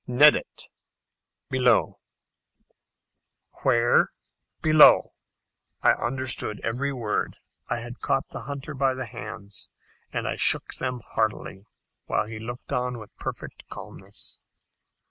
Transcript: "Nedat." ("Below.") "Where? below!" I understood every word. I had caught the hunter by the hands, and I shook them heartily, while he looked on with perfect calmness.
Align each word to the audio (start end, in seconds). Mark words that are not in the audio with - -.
"Nedat." 0.07 0.63
("Below.") 1.51 1.99
"Where? 3.61 4.09
below!" 4.59 5.13
I 5.83 5.91
understood 5.91 6.59
every 6.63 6.91
word. 6.91 7.37
I 7.69 7.81
had 7.81 7.99
caught 7.99 8.27
the 8.29 8.45
hunter 8.45 8.73
by 8.73 8.95
the 8.95 9.05
hands, 9.05 9.69
and 10.11 10.27
I 10.27 10.37
shook 10.37 10.73
them 10.79 11.01
heartily, 11.11 11.67
while 12.05 12.25
he 12.25 12.39
looked 12.39 12.71
on 12.71 12.97
with 12.97 13.15
perfect 13.17 13.69
calmness. 13.69 14.39